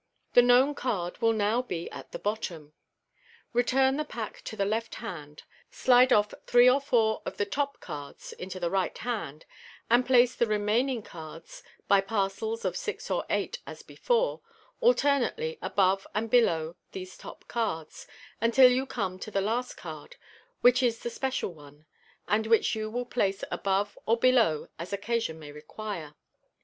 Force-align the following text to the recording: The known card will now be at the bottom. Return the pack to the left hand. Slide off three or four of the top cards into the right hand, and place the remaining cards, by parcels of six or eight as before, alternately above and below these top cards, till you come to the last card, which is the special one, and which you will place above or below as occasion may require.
The 0.33 0.41
known 0.41 0.73
card 0.73 1.19
will 1.21 1.31
now 1.31 1.61
be 1.61 1.87
at 1.91 2.11
the 2.11 2.17
bottom. 2.17 2.73
Return 3.53 3.97
the 3.97 4.03
pack 4.03 4.41
to 4.45 4.55
the 4.55 4.65
left 4.65 4.95
hand. 4.95 5.43
Slide 5.69 6.11
off 6.11 6.33
three 6.47 6.67
or 6.67 6.81
four 6.81 7.21
of 7.23 7.37
the 7.37 7.45
top 7.45 7.79
cards 7.79 8.33
into 8.33 8.59
the 8.59 8.71
right 8.71 8.97
hand, 8.97 9.45
and 9.91 10.03
place 10.03 10.33
the 10.33 10.47
remaining 10.47 11.03
cards, 11.03 11.61
by 11.87 12.01
parcels 12.01 12.65
of 12.65 12.75
six 12.75 13.11
or 13.11 13.27
eight 13.29 13.59
as 13.67 13.83
before, 13.83 14.41
alternately 14.79 15.59
above 15.61 16.07
and 16.15 16.31
below 16.31 16.77
these 16.93 17.15
top 17.15 17.47
cards, 17.47 18.07
till 18.53 18.71
you 18.71 18.87
come 18.87 19.19
to 19.19 19.29
the 19.29 19.39
last 19.39 19.77
card, 19.77 20.15
which 20.61 20.81
is 20.81 20.97
the 21.03 21.11
special 21.11 21.53
one, 21.53 21.85
and 22.27 22.47
which 22.47 22.73
you 22.73 22.89
will 22.89 23.05
place 23.05 23.43
above 23.51 23.99
or 24.07 24.17
below 24.17 24.67
as 24.79 24.91
occasion 24.91 25.37
may 25.37 25.51
require. 25.51 26.15